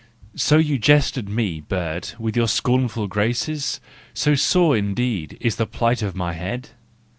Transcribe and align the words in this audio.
So 0.33 0.57
you 0.57 0.79
jest 0.79 1.15
at 1.19 1.27
me, 1.27 1.59
bird, 1.61 2.13
with 2.17 2.35
your 2.35 2.47
scornful 2.47 3.05
graces? 3.05 3.79
So 4.15 4.33
sore 4.33 4.75
indeed 4.75 5.37
is 5.39 5.57
the 5.57 5.67
plight 5.67 6.01
of 6.01 6.15
my 6.15 6.33
head 6.33 6.69